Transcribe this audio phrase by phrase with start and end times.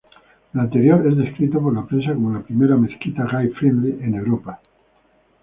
[0.55, 4.59] El anterior es descrito por la prensa como la primera mezquita gay-friendly en Europa.